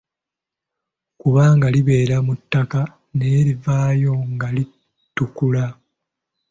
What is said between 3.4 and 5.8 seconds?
livaayo nga litukula.